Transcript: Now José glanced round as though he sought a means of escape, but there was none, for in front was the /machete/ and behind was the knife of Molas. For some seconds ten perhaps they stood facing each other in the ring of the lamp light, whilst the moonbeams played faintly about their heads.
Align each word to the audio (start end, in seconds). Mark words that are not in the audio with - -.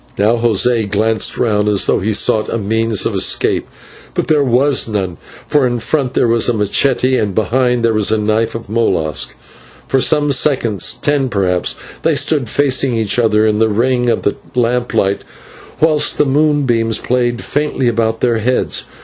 Now 0.17 0.35
José 0.37 0.89
glanced 0.89 1.37
round 1.37 1.69
as 1.69 1.85
though 1.85 1.99
he 1.99 2.11
sought 2.11 2.49
a 2.49 2.57
means 2.57 3.05
of 3.05 3.13
escape, 3.13 3.67
but 4.15 4.25
there 4.29 4.43
was 4.43 4.87
none, 4.87 5.17
for 5.47 5.67
in 5.67 5.77
front 5.77 6.17
was 6.17 6.47
the 6.47 6.53
/machete/ 6.53 7.21
and 7.21 7.35
behind 7.35 7.85
was 7.85 8.09
the 8.09 8.17
knife 8.17 8.55
of 8.55 8.67
Molas. 8.67 9.35
For 9.87 10.01
some 10.01 10.31
seconds 10.31 10.95
ten 10.95 11.29
perhaps 11.29 11.75
they 12.01 12.15
stood 12.15 12.49
facing 12.49 12.97
each 12.97 13.19
other 13.19 13.45
in 13.45 13.59
the 13.59 13.69
ring 13.69 14.09
of 14.09 14.23
the 14.23 14.35
lamp 14.55 14.95
light, 14.95 15.23
whilst 15.79 16.17
the 16.17 16.25
moonbeams 16.25 16.97
played 16.97 17.43
faintly 17.43 17.87
about 17.87 18.21
their 18.21 18.39
heads. 18.39 18.85